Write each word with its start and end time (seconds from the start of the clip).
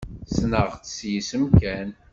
Ssneɣ-tt 0.29 0.91
s 0.95 0.97
yisem 1.11 1.43
kan. 1.59 1.89